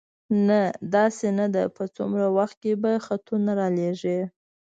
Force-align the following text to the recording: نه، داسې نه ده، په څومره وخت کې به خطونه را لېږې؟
نه، 0.47 0.61
داسې 0.95 1.27
نه 1.39 1.47
ده، 1.53 1.63
په 1.75 1.83
څومره 1.95 2.25
وخت 2.37 2.55
کې 2.63 2.73
به 2.81 2.91
خطونه 3.05 3.51
را 3.59 3.67
لېږې؟ 3.77 4.19